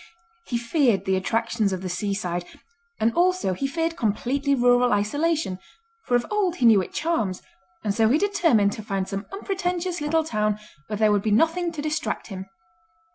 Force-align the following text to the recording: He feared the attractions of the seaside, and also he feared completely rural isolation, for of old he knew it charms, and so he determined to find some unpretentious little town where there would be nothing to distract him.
He 0.47 0.57
feared 0.57 1.05
the 1.05 1.15
attractions 1.15 1.71
of 1.71 1.83
the 1.83 1.87
seaside, 1.87 2.43
and 2.99 3.13
also 3.13 3.53
he 3.53 3.67
feared 3.67 3.95
completely 3.95 4.55
rural 4.55 4.91
isolation, 4.93 5.59
for 6.05 6.15
of 6.15 6.25
old 6.31 6.55
he 6.55 6.65
knew 6.65 6.81
it 6.81 6.91
charms, 6.91 7.43
and 7.83 7.93
so 7.93 8.09
he 8.09 8.17
determined 8.17 8.71
to 8.71 8.81
find 8.81 9.07
some 9.07 9.27
unpretentious 9.31 10.01
little 10.01 10.23
town 10.23 10.57
where 10.87 10.97
there 10.97 11.11
would 11.11 11.21
be 11.21 11.29
nothing 11.29 11.71
to 11.73 11.83
distract 11.83 12.29
him. 12.29 12.47